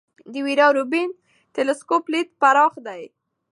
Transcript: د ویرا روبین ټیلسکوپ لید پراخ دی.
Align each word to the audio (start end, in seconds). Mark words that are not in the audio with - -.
د 0.31 0.33
ویرا 0.45 0.67
روبین 0.77 1.09
ټیلسکوپ 1.55 2.03
لید 2.13 2.27
پراخ 2.41 2.73
دی. 2.85 3.03